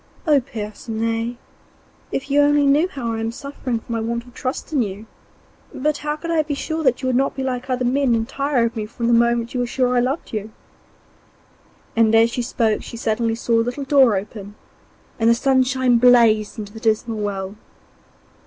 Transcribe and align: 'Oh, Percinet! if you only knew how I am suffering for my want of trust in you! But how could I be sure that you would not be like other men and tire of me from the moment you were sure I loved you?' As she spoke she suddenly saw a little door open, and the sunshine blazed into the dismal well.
'Oh, 0.25 0.39
Percinet! 0.41 1.37
if 2.11 2.31
you 2.31 2.41
only 2.41 2.65
knew 2.65 2.87
how 2.87 3.13
I 3.13 3.19
am 3.19 3.31
suffering 3.31 3.77
for 3.77 3.91
my 3.91 3.99
want 3.99 4.23
of 4.25 4.33
trust 4.33 4.73
in 4.73 4.81
you! 4.81 5.05
But 5.75 5.99
how 5.99 6.15
could 6.15 6.31
I 6.31 6.41
be 6.41 6.55
sure 6.55 6.81
that 6.83 7.03
you 7.03 7.07
would 7.07 7.15
not 7.15 7.35
be 7.35 7.43
like 7.43 7.69
other 7.69 7.85
men 7.85 8.15
and 8.15 8.27
tire 8.27 8.65
of 8.65 8.75
me 8.75 8.87
from 8.87 9.05
the 9.05 9.13
moment 9.13 9.53
you 9.53 9.59
were 9.59 9.67
sure 9.67 9.95
I 9.95 9.99
loved 9.99 10.33
you?' 10.33 10.49
As 11.95 12.31
she 12.31 12.41
spoke 12.41 12.81
she 12.81 12.97
suddenly 12.97 13.35
saw 13.35 13.59
a 13.59 13.61
little 13.61 13.85
door 13.85 14.15
open, 14.15 14.55
and 15.19 15.29
the 15.29 15.35
sunshine 15.35 15.99
blazed 15.99 16.57
into 16.57 16.73
the 16.73 16.79
dismal 16.79 17.19
well. 17.19 17.55